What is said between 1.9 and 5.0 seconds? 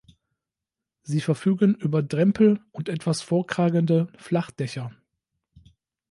Drempel und etwas vorkragende Flachdächer.